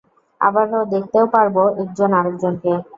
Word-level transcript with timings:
আবার 0.41 0.65
দেখতেও 0.91 1.25
পারব 1.33 1.55
একজন 1.81 2.09
আরেকজনকে। 2.19 2.71